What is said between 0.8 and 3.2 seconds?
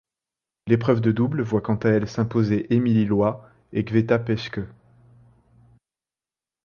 de double voit quant à elle s'imposer Émilie